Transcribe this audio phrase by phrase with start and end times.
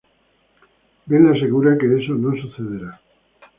[1.09, 2.99] Ben le asegura que eso no sucederá.